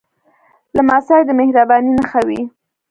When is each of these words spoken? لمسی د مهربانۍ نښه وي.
لمسی 0.75 1.21
د 1.27 1.29
مهربانۍ 1.39 1.91
نښه 1.99 2.21
وي. 2.27 2.41